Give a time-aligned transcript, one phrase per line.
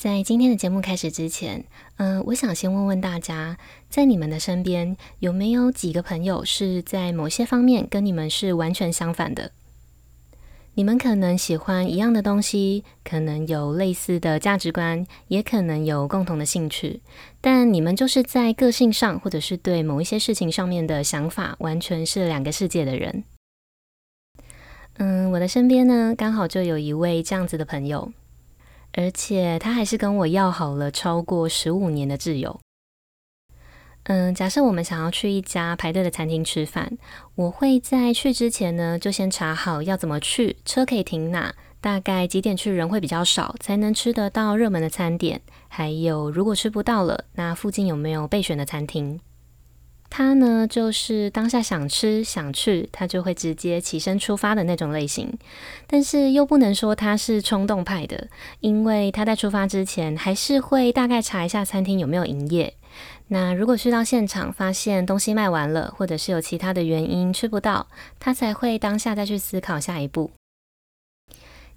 [0.00, 1.62] 在今天的节目开始之前，
[1.98, 3.58] 嗯、我想先问问大家，
[3.90, 9.52] 在你们的身边有没有几个朋友是在某些方面跟你们是完全相反的？
[10.72, 17.02] 你们可能喜欢一样的东西，可能有类似的价值观，也可能有共同的兴趣，
[17.42, 23.22] 但你们就是在个性上或者是对某一些事情上面的想法，完全是两个世界的人。
[24.96, 28.10] 嗯，我的身边呢，刚好就有一位这样子的朋友。
[28.92, 32.60] 而且他还是跟我要好了超过十五年的挚友。
[34.04, 36.96] 嗯，假设我们想要去一家排队的餐厅吃饭，
[37.34, 49.20] 我会在去之前呢，就先查好要怎么去，车可以停哪，大概几点去人会比较少，才能吃得到热门的餐点，还有如果吃不到了，那附近有没有备选的餐厅。
[50.10, 55.32] 他呢，就是当下想吃想去，他就会直接起身出发的那种类型。
[55.86, 62.74] 但是又不能说他是冲动派的，因为他在出发之前还是会大概查一下餐厅有没有营业。
[63.28, 67.86] 那如果去到现场发现东西卖完了，或者是有其他的原因吃不到，
[68.18, 70.32] 他才会当下再去思考下一步。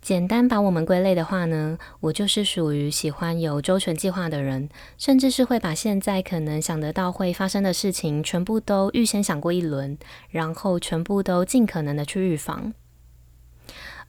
[0.04, 9.98] 简单把我们归类的话呢，我就是属于喜欢有周全计划的人，甚至是会把现在可能想得到会发生的事情全部都预先想过一轮，
[10.30, 12.74] 然后全部都尽可能的去预防。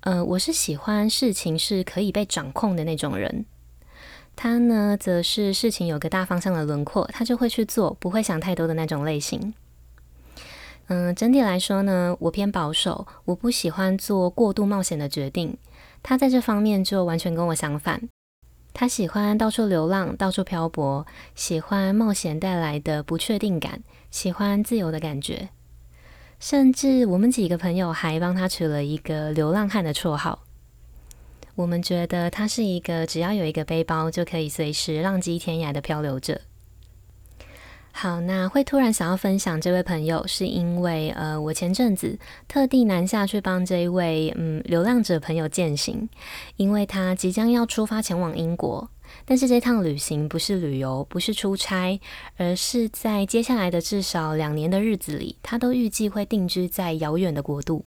[0.01, 3.47] 呃，我是喜欢事情是可以被掌控的那种人。
[4.35, 9.55] 他呢，则是事情有个大方向的轮廓，他就会去做，不会想太多的那种类型。
[10.89, 15.57] 嗯、整体来说呢，我偏保守，我不喜欢做过度冒险的决定。
[16.07, 18.11] 他在这方面就完全跟我相反，
[18.75, 25.49] 他喜欢到处流浪，到处漂泊，喜欢冒险带来的不确定感，喜欢自由的感觉。
[26.39, 30.45] 甚至我们几个朋友还帮他取了一个“流浪汉”的绰号。
[31.55, 36.43] 我们觉得他是一个只要有一个背包就可以随时浪迹天涯的漂流者。
[37.97, 42.19] 好，那会突然想要分享这位朋友，是因为呃，我前阵子
[42.49, 46.09] 特地南下去帮这一位嗯流浪者朋友践行，
[46.57, 48.91] 因为他即将要出发前往英国，
[49.25, 51.99] 但是这趟旅行不是旅游，不是出差，
[52.37, 57.85] 而是在接下来的至少两年的日子里，他都预计会定居在遥远的国度。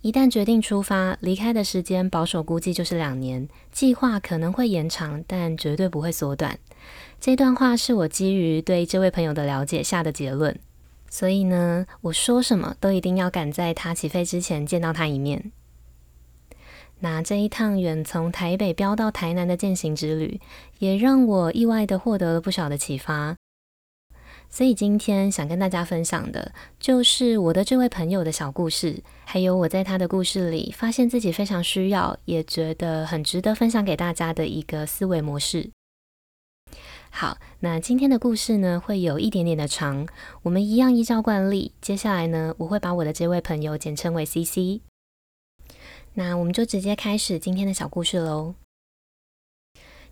[0.00, 6.58] 一旦决定出发，离开的时间保守估计就是两年，计划可能会延长，但绝对不会缩短。
[7.20, 10.58] 这段话是我基于对这位朋友的了解下的结论，
[11.08, 15.52] 所以呢，我说什么都一定要赶在他起飞之前见到他一面。
[17.00, 20.40] 那这一趟远从台北飙到台南的践行之旅，
[20.78, 23.36] 也让我意外的获得了不少的启发。
[24.48, 35.70] 所以今天想跟大家分享的，就是我的这位朋友的小故事，还有我在他的故事里发现自己非常需要，也觉得很值得分享给大家的一个思维模式。
[37.16, 40.04] 好，那今天的故事呢，会有一点点的长，
[40.42, 44.80] 我们一样依照惯例，接下来呢，我会把我的这位朋友简称为 CC。
[46.14, 48.56] 那我们就直接开始今天的小故事喽。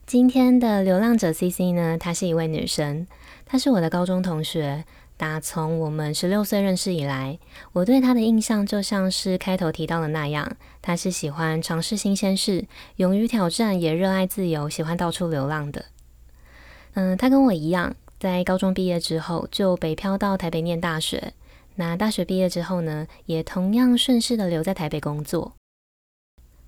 [0.06, 3.08] 今天的流浪者 CC 呢，她是一位女生，
[3.44, 4.84] 她是我的高中同学。
[5.16, 7.40] 打从我们十六岁认识以来，
[7.72, 12.64] 我对她的印象就像是开头提到的那样，她是喜欢尝试新鲜事，
[12.96, 15.86] 勇于挑战，也热爱自由，喜欢到处流浪的。
[16.94, 21.32] 嗯，他跟我一样，在高中毕业之后就北漂到台北念大学。
[21.76, 25.54] 那大学毕业之后呢，也同样顺势的留在台北工作。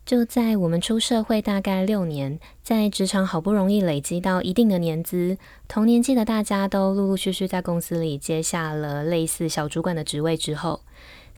[0.07, 10.81] 就在我们出社会大概六年，在职场好不容易累积到一定的年资，同年纪的大家都陆陆续续在公司里接下了类似小主管的职位之后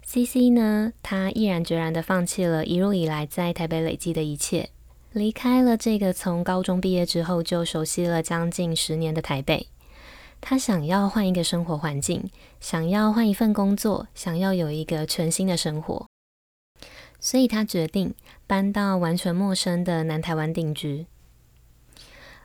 [0.04, 4.70] ，CC 呢，他毅然决然的放弃了一路以来在台北累积的一切。
[5.16, 9.68] 离开了这个从高中毕业之后就熟悉了将近十年的台北，
[10.42, 12.28] 他想要换一个生活环境，
[12.60, 16.06] 想要换一份工作，想要有一个全新的生活，
[17.18, 18.14] 所以他决定
[18.46, 21.06] 搬到完全陌生的南台湾定居。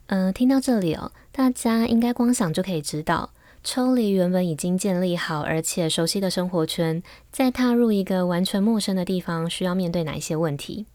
[0.05, 3.31] 嗯、听到这里哦，大家应该光想就可以知道，
[3.65, 7.03] 抽离原本已经建立好而且熟悉的生活圈，
[7.33, 10.85] 再踏入一个完全陌生的地方，需要面对哪一些问题？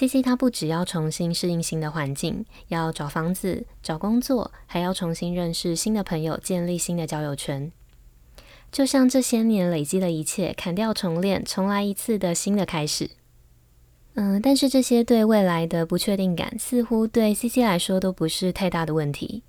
[0.00, 7.70] ？CC 他不只要重新适应新的环境，要找房子、找工作，还要重新认识新的朋友，建立新的交友圈。
[8.72, 13.10] 就像这些年累积的一切，砍掉重练，重来一次的新的开始。
[14.14, 19.42] 嗯，但是这些对未来的不确定感，似乎对 CC 来说都不是太大的问题，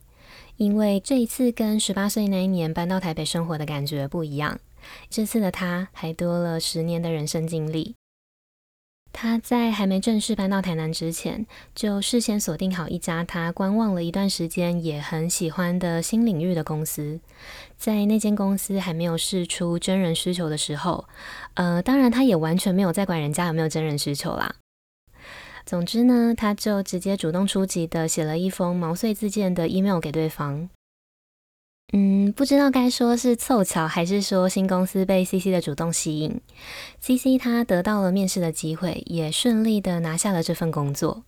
[0.57, 4.59] 因为这一次跟十八岁那一年搬到台北生活的感觉不一样。
[5.09, 7.95] 这次的他还多了十年的人生经历。
[9.13, 17.19] 他在还没正式搬到台南之前，就事先锁定好一家他观望了一段时间，也很喜欢的新领域的公司。
[17.77, 21.05] 在那间公司还没有试出真人需求的时候，
[21.55, 24.55] 呃，当然他也完全没有在管人家有没有真人需求啦。
[25.65, 30.69] 总之呢，他就直接主动出击的写了一封毛遂自荐的 email 给对方。
[31.93, 36.39] 嗯，不知道该说是凑巧，还是说新公司被 CC 的主动吸引
[37.01, 41.23] ，CC 他得到了面试的机会，也顺利的拿下了这份工作。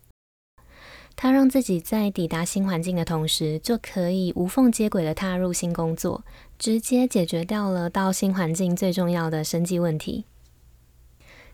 [1.16, 6.24] 他让自己在抵达新环境的同时，就可以无缝接轨的踏入新工作，
[6.58, 10.24] 直接解决掉了到新环境最重要的生计问题。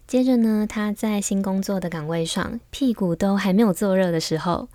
[0.06, 4.68] 接着呢，他在新工作的岗位上，屁股都还没有坐热的时候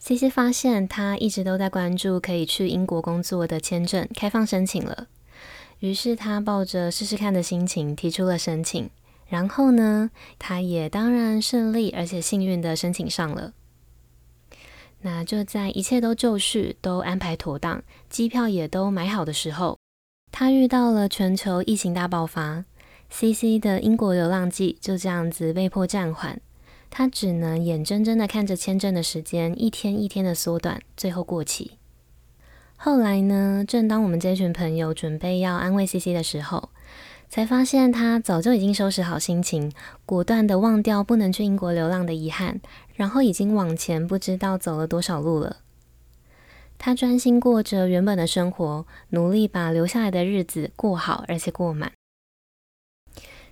[0.00, 5.06] ，CC 发现他一直都在关注可以去英国工作的签证开放申请了。
[5.80, 8.90] 于是他抱着试试看的心情提出了申请，
[9.28, 13.52] 然后呢，他也当然顺利而且幸运的申请上了。
[15.02, 19.78] 那就在一切都就绪、都安排妥当、机票也都买好的时候，
[20.32, 22.64] 他遇到了全球疫情大爆发。
[23.10, 26.40] CC 的英国流浪记就这样子被迫暂缓，
[26.90, 31.72] 他只能眼睁睁的看着签证的时间一天一天的缩短，最后过期。
[32.76, 36.70] 后来呢，正当我们这群朋友准备要安慰 CC 的时候，
[37.28, 39.72] 才发现他早就已经收拾好心情，
[40.06, 42.60] 果断的忘掉不能去英国流浪的遗憾，
[42.94, 45.58] 然后已经往前不知道走了多少路了。
[46.78, 51.90] 他专心过着原本的生活，努力把留下来的日子过好，而且过满。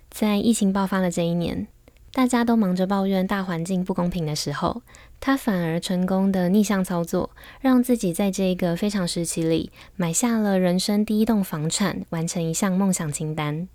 [0.09, 1.67] 在疫情爆发的这一年，
[2.13, 4.81] 大家都忙着抱怨大环境不公平的时候，
[5.19, 7.29] 他反而成功的逆向操作，
[7.61, 13.67] 让自己在这个非常时期里买下了人生第一栋房产，完成一项梦想清单。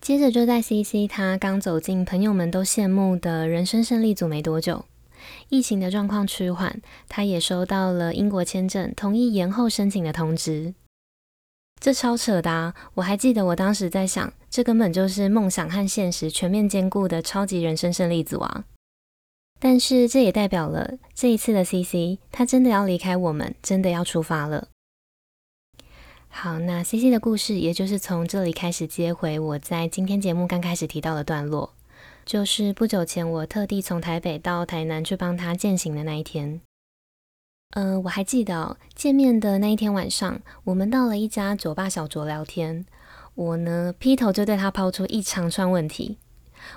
[0.00, 4.84] 接着就在 CC 他刚走进朋友们都羡慕的人生胜利组没多久，
[5.48, 10.74] 疫情的状况趋缓，他也收到了英国签证同意延后申请的通知。
[11.84, 12.74] 这超扯的啊！
[12.94, 18.64] 我还记得我当时在想，这根本就是梦想和现实全面兼顾的超级人生胜利组啊！
[19.60, 24.68] 但是这也代表了这一次的 CC，他真的要离开我们，真的要出发了。
[26.30, 31.74] 好，那 CC 的故事也就是从这里开始接回我在今天节目刚开始提到的段落，
[32.24, 36.62] 就是不久前我特地从台北到台南去帮他健行的那一天。
[37.74, 42.86] 嗯、呃，我还记得，见面的那一天晚上，我们到了一家酒吧小酌聊天。
[43.34, 46.18] 我呢，劈头就对他抛出一长串问题。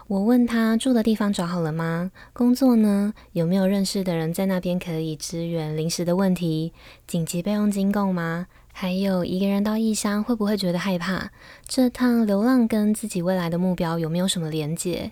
[0.07, 2.11] 我问他住的地方找好了吗？
[2.33, 6.73] 工作呢，有没有认识的人在那边可以支援临时的问题？
[7.05, 8.47] 紧急备用金够吗？
[8.73, 11.29] 还有一个人到异乡会不会觉得害怕？
[11.67, 15.11] 这趟流浪跟自己未来的目标有没有什么连结？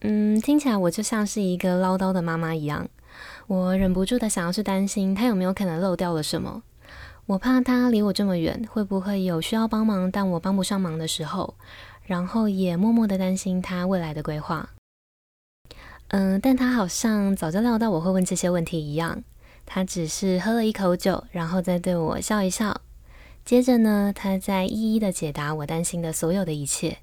[0.00, 2.88] 嗯，听起来我就像是一个唠叨的妈妈一样。
[3.52, 6.62] 我忍不住的想要去担心他有没有可能漏掉了什么，
[7.26, 11.54] 我怕他离我这么远，会不会有需要帮忙但我帮不上忙的时候，
[12.06, 14.70] 然后也默默的担心他未来的规划。
[16.08, 19.22] 嗯，但他好像早就料到我会问这些问题一样，
[19.66, 22.80] 他只是喝了一口酒，然后再对我笑一笑，
[23.44, 27.00] 接着呢，他再一一的解答我担心的所有的一切。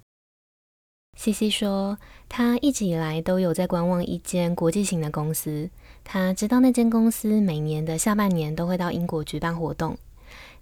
[1.19, 1.97] CC 说，
[2.29, 5.69] 他一直以来都有在观望一间国际型的公司。
[6.05, 9.97] 他知道那间公司每年的下半年都会到英国举办活动。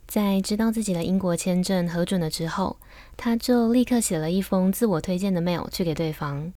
[0.08, 2.78] 在知道自己的英国签证核准了之后，
[3.16, 6.52] 他就立刻写了一封自我推荐的 mail 去给对方。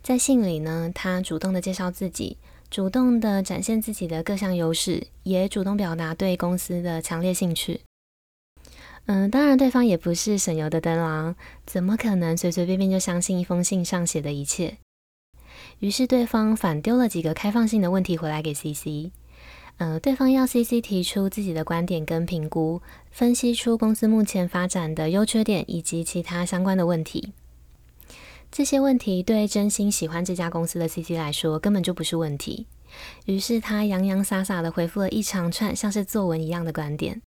[0.00, 2.36] 在信里呢，他主动的介绍自己，
[2.70, 7.80] 主动的展现自己的各项优势，也主动表达对公司的强烈兴趣。
[9.06, 14.78] 嗯，当然，对方也不是省油的灯啦，怎么可能随随便便就相信一封信上写的一切？
[15.78, 19.12] 于是对方反丢了几个开放性的问题回来给 CC。
[19.78, 27.32] 呃，对方要 CC 提出自己的观点跟评估，分析出公司目前发展的优缺点以及其他相关的问题。
[28.50, 32.66] 这些问题对真心喜欢这家公司的 CC 来说根本就不是问题。
[33.26, 37.20] 于是他洋洋洒洒的回复了一长串像是作文一样的观点。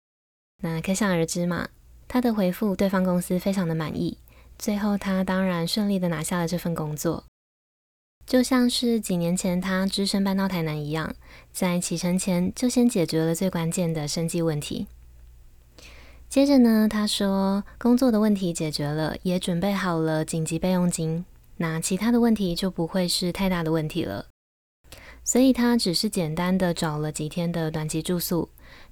[0.62, 1.68] 那可想而知嘛，
[2.08, 4.18] 他的回复对方公司非常的满意，
[4.58, 7.24] 最后他当然顺利的拿下了这份工作，
[8.26, 11.14] 就像是几年前他只身搬到台南一样，
[11.52, 14.86] 在启程前就先解决了最关键的生计问题。
[16.28, 21.24] 接着呢，他说工作的问题解决了，也准备好了紧急备用金，
[21.58, 24.26] 那其他的问题就不会是太大的问题了。
[25.22, 28.48] 所以他只是简单的找了几天的短期住宿。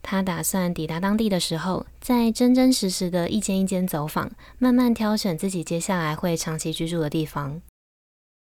[0.06, 7.62] 他打算抵达当地的时候，再真真实实的一间一间走访，慢慢挑选自己接下来会长期居住的地方。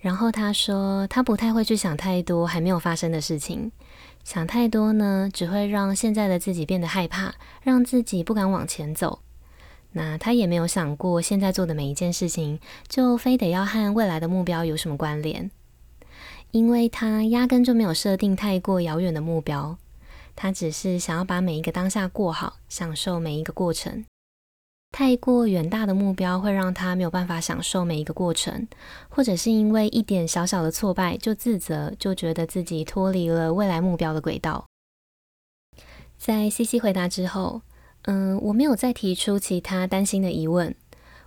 [0.03, 3.71] 然后他说，他不太会去想太多还没有发生的事情，
[4.25, 9.21] 想太多呢，只会让现在的自己变得害怕，让自己不敢往前走。
[9.93, 15.49] 那他也没有想过，现在做的每一件事情，就非得要和未来的目标有什么关联。
[16.51, 19.79] 因为他压根就没有设定太过遥远的目标，
[20.37, 24.05] 他只是想要把每一个当下过好，享受每一个过程。
[24.93, 28.69] 太过远大的目标会让他没有办法享受每一个过程，
[29.09, 34.65] 或者是因为一点小小的挫败就自责，就觉得自己脱离了未来目标的轨道。
[36.17, 37.61] 在 CC 回答之后，
[38.03, 40.75] 嗯，我没有再提出其他担心的疑问，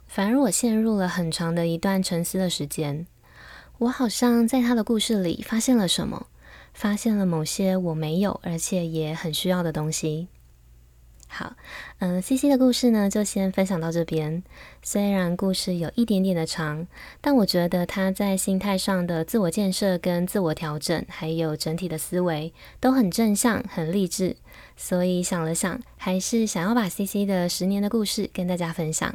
[0.08, 3.06] 反而我陷入了很长的一段沉思的时间。
[3.80, 6.28] 我好像在他的故事里发现了什么，
[6.80, 10.30] 发现了某些我没有，而且也很需要的东西。
[11.28, 11.58] 好，
[11.98, 14.42] 嗯、呃，CC 的故事呢，就先分享到这边。
[14.82, 16.88] 虽然故事有一点点的长，
[17.20, 24.38] 但我觉得他在心态上的自我建设跟自我调整，还有整体的思维都很正向、很励志。
[24.78, 29.14] 所以想了想，还是想要把 CC 的十年的故事跟大家分享。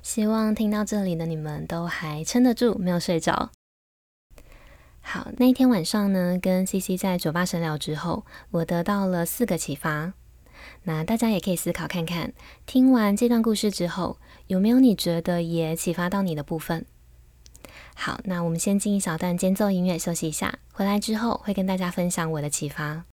[0.00, 3.50] 希望听到这里的你们都还撑得住，没有睡着。
[5.02, 10.12] 好，那一天晚上呢，跟 CC 在酒吧深聊之后，我得到了四个启发。
[10.84, 12.32] 那大家也可以思考看看，
[12.66, 16.84] 听完这段故事之后，有没有你觉得也启发到你的部分？
[17.94, 23.04] 好，那我们先进一小段间奏音乐休息一下，回来之后会跟大家分享我的启发。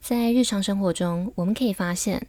[0.00, 2.26] 在日常生活中，我们可以发现。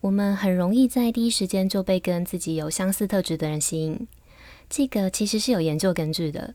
[0.00, 4.06] 我们很容易在第一时间就被跟自己有相似特质的人吸引，
[4.68, 6.54] 这个其实是有研究根据的。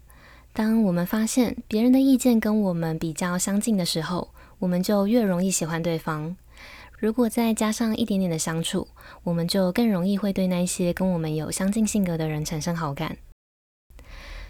[0.54, 4.30] 当我们发现别人的意见跟我们比较相近的时候，
[4.60, 6.36] 我们就越容易喜欢对方。
[7.00, 8.88] 如果再加上一点点的相处，
[9.24, 13.18] 我们就更容易会对那些跟我们有相近性格的人产生好感。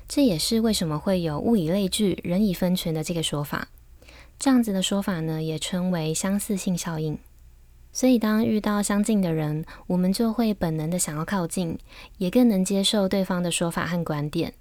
[0.08, 3.70] 这也是为什么会有物以类聚，人以分群的这个说法。
[4.38, 7.18] 这样子的说法呢，也称为相似性效应。
[7.94, 11.78] 所以，当遇到相近的人，我们就会本能的想要靠近，
[12.18, 14.54] 也更能接受对方的说法和观点。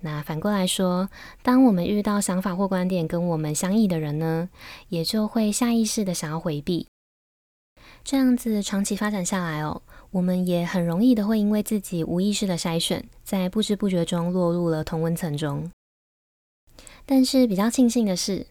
[0.00, 1.10] 那反过来说，
[1.42, 4.48] 当我们遇到想法或观点跟我们相异的人呢，
[4.88, 6.86] 也就会下意识的想要回避。
[8.02, 15.70] 这样子长期发展下来哦，我们也很容易的会因为自己无意识的筛选，在不知不觉中落入了同温层中。
[17.04, 18.46] 但是比较庆幸的是，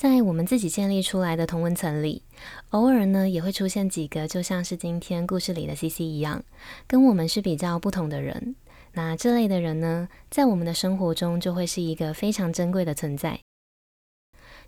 [0.00, 2.22] 在我们自己建立出来的同文层里，
[2.70, 6.42] 偶尔呢也会出现几个，就像是今天故事里的 CC 一样，
[6.86, 8.56] 跟我们是比较不同的人。
[8.94, 13.40] 那这类的人呢，在我们的生活中就会是一个非常珍贵的存在。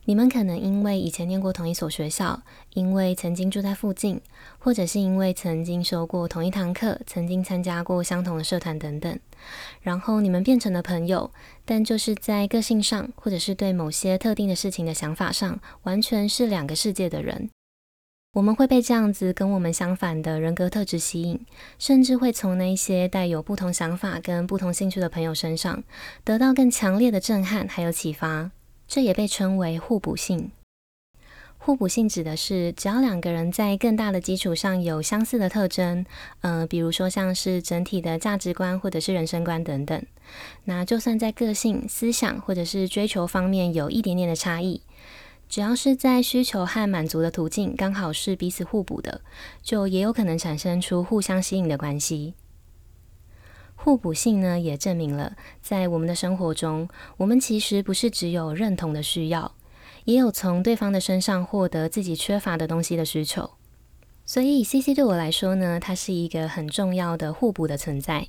[0.04, 2.42] 你们可能因为以前念过同一所学校，
[2.74, 4.20] 因为曾经住在附近，
[4.58, 9.16] 或者是因为曾经修过同一堂课，曾经参加过相同的社团等等，
[9.80, 11.30] 然后你们变成了朋友，
[11.64, 17.48] 但就是在个性上，或者是对某些特定的事情的想法上，完全是两个世界的人。
[18.34, 21.46] 我们会被这样子跟我们相反的人格特质吸引，
[21.78, 25.84] 甚至会从那些带有不同想法跟不同兴趣的朋友身上，
[26.24, 28.50] 得到更强烈的震撼还有启发。
[28.92, 30.50] 这也被称为互补性。
[31.56, 36.04] 互补性指的是，只要两个人在更大的基础上有相似的特征，
[36.42, 40.04] 呃，比如说像是整体的价值观或者是人生观等等，
[40.64, 44.82] 那就算在个性、思想或者是追求方面有一点点的差异，
[45.48, 49.22] 只要是在需求和满足的途径刚好是彼此互补的，
[49.62, 52.34] 就也有可能产生出互相吸引的关系。
[53.84, 59.56] 互补性呢，也证明了在我们的生活中，我们其实不是只有认同的需要，
[60.04, 63.50] 也有从对方的身上获得自己缺乏的东西的需求。
[64.24, 68.28] 所以，CC 对我来说呢，它是一个很重要的互补的存在，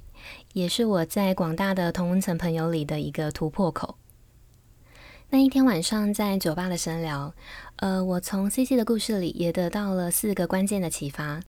[0.54, 4.00] 也是我在广大的同温层朋友里的一个突破口。
[5.30, 7.32] 那一天晚上在酒吧的深聊，
[7.76, 11.44] 呃，我从 CC 的故事里也得到了四个关键的启发。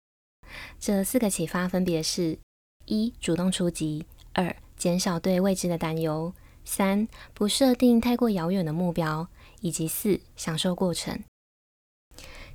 [0.78, 2.43] 这四个启发分别是。
[2.86, 6.32] 一、主动出击；二、减少对未知的担忧；
[6.64, 9.28] 三、不设定太过遥远的目标；
[9.60, 11.22] 以及四、享受过程。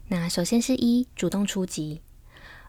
[0.08, 2.02] 那首先是一、主动出击。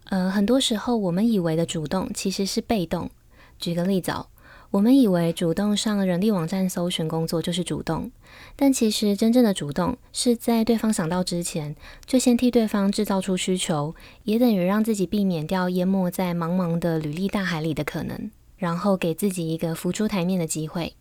[0.04, 3.10] 呃，很多时候我们以为的主动其实是被动。
[3.58, 4.26] 举个例子哦，
[4.72, 8.12] 我们以为主动上人力网站搜寻工作就是主动，
[8.54, 11.74] 但其实真正的主动是在对方想到之前，
[12.06, 20.94] 就先替对方制造出需求，也等于让自己避免掉淹没在茫茫的履历大海里的可能，然后给自己一个浮出台面的机会。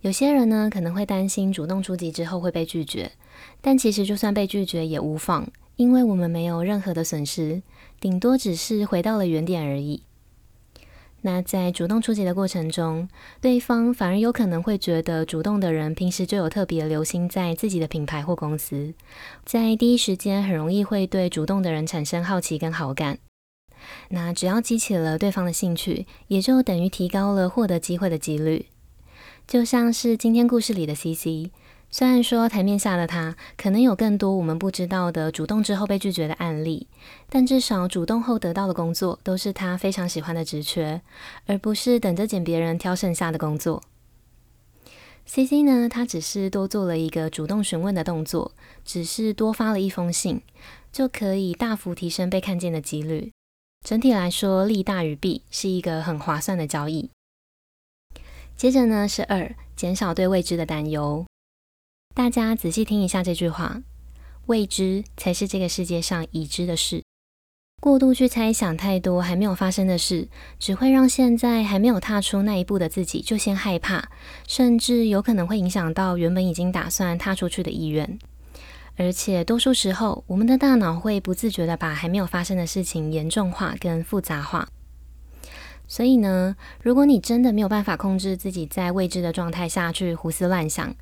[0.00, 3.12] 有些人呢，可能会担心主动出击之后会被拒绝，
[3.60, 7.60] 但其实就算被拒绝也无妨，因为我们没有任何的损失，
[8.00, 10.04] 顶多只是回到了原点而已。
[11.26, 13.08] 那在主动出击的过程中，
[13.40, 18.92] 对方反而有可能会觉得主动的人平时就有特别留心在自己的品牌或公司，
[19.42, 23.16] 在第一时间很容易会对主动的人产生好奇跟好感。
[24.10, 28.66] 那只要激起了对方的兴趣，也就等于提高了获得机会的几率。
[29.46, 31.50] 就像是今天故事里的 CC。
[31.96, 36.88] 虽然说台面下的他可能有更多我们不知道的主动之后被拒绝的案例，
[37.28, 41.00] 但至少主动后得到的工作都是他非常喜欢的职缺，
[41.46, 43.80] 而不是等着捡别人挑剩下的工作。
[45.24, 48.50] CC 呢，他只是多做了一个主动询问的动作，
[48.84, 50.42] 只是多发了一封信，
[50.90, 53.30] 就可以大幅提升被看见的几率。
[53.86, 57.10] 整体来说，利大于弊，是一个很划算的交易。
[58.56, 61.24] 接着呢是二，减少对未知的担忧。
[62.16, 63.82] 大家仔细听一下这句话：
[64.46, 67.02] 未知才是这个世界上已知的事。
[67.80, 70.28] 过度去猜想太多还没有发生的事，
[70.60, 74.10] 只会让现在还没有踏出那一步的自己就先害怕，
[74.46, 78.16] 甚至有可能会影响到原本已经打算踏出去的意愿。
[78.96, 84.68] 而且多数时候，我们的大脑会不自觉地把还没有发生的事情严重化跟复杂化。
[85.86, 90.94] 所以呢，如果你真的没有办法控制自己在未知的状态下去胡思乱想，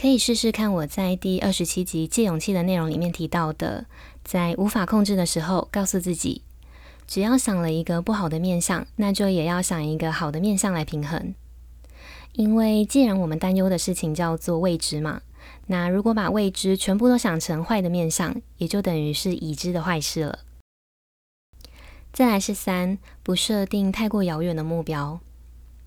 [0.00, 3.86] 可以试试看我在第二十七集《借勇气》的内容里面提到的，
[4.22, 6.42] 在无法控制的时候，告诉自己，
[7.08, 11.34] 只要想了一个不好的面相，那就也要想一个好的面相来平衡。
[12.34, 15.22] 因为既然我们担忧的事情叫做未知嘛，
[15.66, 20.38] 那如果把未知全部都想成坏的面相，也就等于是已知的坏事了。
[22.12, 25.18] 再来是三，不设定太过遥远的目标。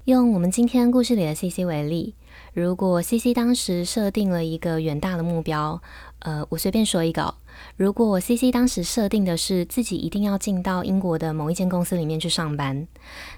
[0.03, 2.13] 用我们今天故事里的 CC 为例。
[2.53, 5.81] 如果 CC 当时设定了一个远大的目标，
[6.19, 7.33] 呃，我随便说一个，
[7.77, 12.85] 如果 CC 当时设定的是自己一定要进到英国的某一间公司里面去上班，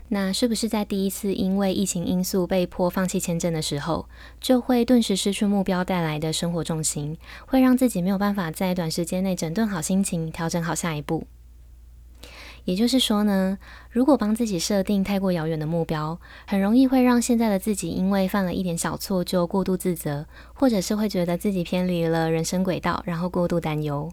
[0.07, 4.07] 那是不是在第一次因为疫情因素被迫放弃签证的时候，
[4.41, 11.27] 就会顿时失去目标带来的生活重心，会让自己没有办法在短时间内整顿好心情，调整好下一步？
[12.65, 13.57] 也就是说呢，
[13.89, 24.11] 如果帮自己设定太过遥远的目标，很容易会让现在的自己因为犯了一点小错就过度自责，或者是会觉得自己偏离了人生轨道，然后过度担忧。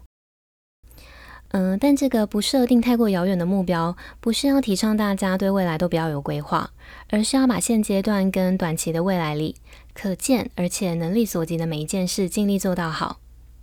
[1.53, 6.71] 嗯，但这个不设定太过遥远的目标，不是要提倡大家对未来都不要有规划，
[7.09, 9.57] 而是要把现阶段跟短期的未来里
[9.93, 13.19] 可见而且能力所及的每一件事尽力做到好。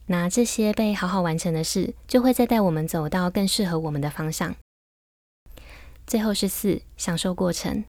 [0.07, 4.55] 那这些被好好完成的事，就会再带我们走到更适合我们的方向。
[6.09, 7.85] 最后是四，享受过程。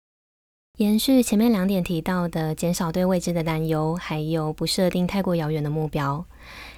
[0.77, 6.25] 延续前面两点提到的，减少对未知的担忧，还有不设定太过遥远的目标。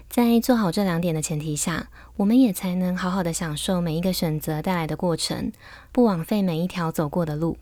[0.08, 5.52] 在做好这两点的前提下，我们也才能好好的享受每一个选择带来的过程，
[5.92, 7.58] 不枉费每一条走过的路。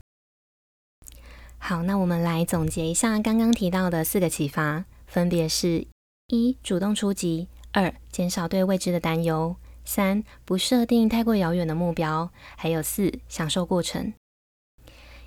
[1.56, 5.86] 好，那我们来总结一下刚刚提到的四个启发，分别是：
[6.26, 9.56] 一、主动出击；二、减少对未知的担忧。
[9.90, 14.12] 三、不设定太过遥远的目标，还有四、享受过程。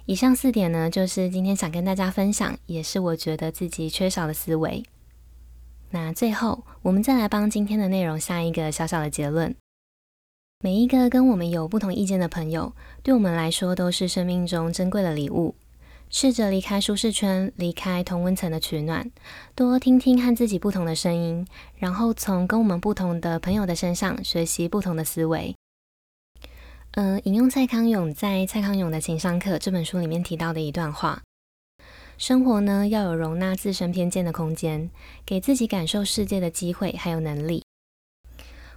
[0.05, 4.85] 以上四点呢，就是今天想跟大家分享，也是我觉得自己缺少的思维。
[5.89, 9.53] 那最后，我们再来帮今天的内容下一个小小的结论：
[10.61, 12.73] 每一个跟我们有不同意见的朋友，
[13.03, 15.55] 对我们来说都是生命中珍贵的礼物。
[16.13, 19.09] 试着离开舒适圈，离开同温层的取暖，
[19.55, 25.55] 多听听和自己不同的声音，然后从跟我们不同的朋友的身上学习不同的思维。
[26.91, 31.23] 嗯、呃，引用蔡康永在《蔡康永的情商课》这本书里面提到的一段话：
[32.19, 34.91] 生活呢，要有容纳自身偏见的空间，
[35.25, 37.63] 给自己感受世界的机会还有能力。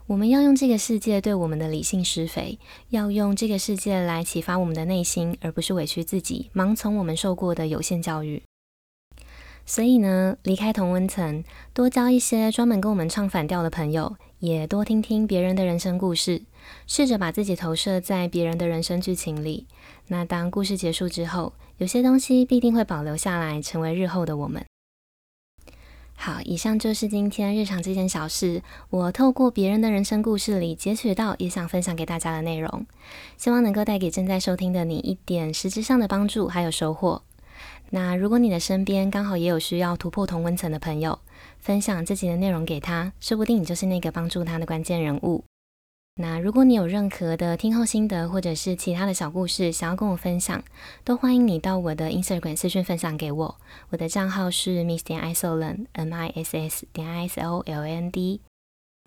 [0.08, 8.40] 我们要用这个世界对我们的理性施肥，要用这个世界来启发我们的内心，而不是委屈自己，盲从我们受过的有限教育。
[9.64, 11.42] 所以呢，离开同温层，
[11.74, 16.42] 多交一些专门跟我们唱反调的朋友，也多听听别人的人生故事，
[16.86, 19.66] 试着把自己投射在别人的人生剧情里。
[20.06, 24.64] 那当故事结束之后，有些东西必定会保留下来，成为日后的我们。
[26.18, 32.86] 好，以上就是今天日常这件小事，我透过别人的人生故事里截取到，也想分享给大家的内容，
[33.36, 37.22] 希望能够带给正在收听的你一点实质上的帮助还有收获。
[37.90, 41.20] 那如果你的身边刚好也有需要突破同温层的朋友，
[41.60, 45.44] 分享自己的内容给他，说不定你就是那个帮助他的关键人物。
[46.18, 50.64] 那如果你有任何的听后心得，或者是其他的小故事想要跟我分享，
[51.04, 53.56] 都欢迎你到我的 Instagram 私讯分享给我。
[53.90, 58.40] 我的账号是 miss 点 isoland，m i s s 点 i s o l a n d。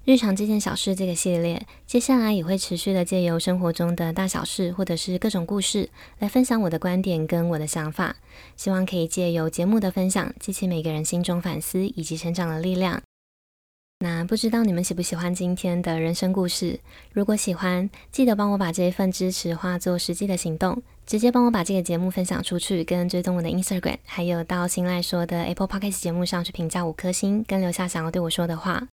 [0.06, 8.18] 日常这件小事这个系列，接下来也会持续的借由生活中的大小事，或者是各种故事，来分享我的观点跟我的想法。
[8.56, 13.02] 希望可以借由节目的分享，激起每个人心中反思以及成长的力量。
[14.02, 16.80] 那不知道你们喜不喜欢今天的人生故事？
[17.12, 28.88] 如果喜欢，记得帮我把这一份支持化作实际的行动，直接帮我把这个节目分享出去，跟追踪我的 Instagram，还有到新赖说的 Apple Podcast 节目上去评价五颗星，跟留下想要对我说的话。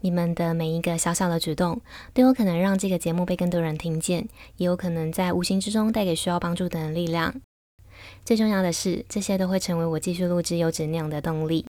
[0.00, 1.80] 你们的每一个小小的举动，
[2.14, 4.28] 都有可能让这个节目被更多人听见，
[4.58, 7.34] 也有可能在无形之中带给需要帮助的人力量。
[8.24, 11.66] 最重要的是，这些都会成为我继续录制优质内容的动力。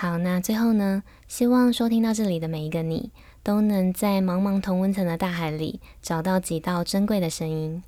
[0.00, 3.10] 好，那最后呢，希望收听到这里的每一个你，
[3.42, 7.82] 都能在茫茫同温层的大海里找到几道珍贵的声音。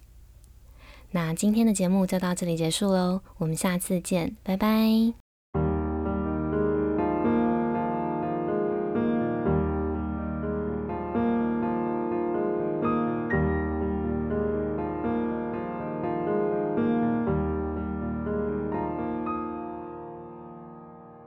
[1.13, 5.20] 那今天的节目就到这里结束喽，我们下次见，拜拜。